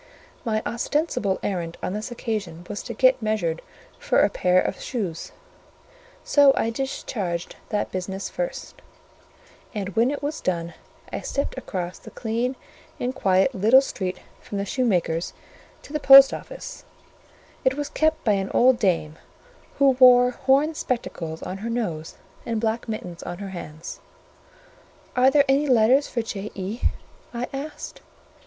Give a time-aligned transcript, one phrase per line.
[0.43, 3.61] My ostensible errand on this occasion was to get measured
[3.99, 5.31] for a pair of shoes;
[6.23, 8.81] so I discharged that business first,
[9.75, 10.73] and when it was done,
[11.13, 12.55] I stepped across the clean
[12.99, 15.33] and quiet little street from the shoemaker's
[15.83, 16.83] to the post office:
[17.63, 19.19] it was kept by an old dame,
[19.77, 23.99] who wore horn spectacles on her nose, and black mittens on her hands.
[25.15, 26.81] "Are there any letters for J.E.?"
[27.35, 28.01] I asked.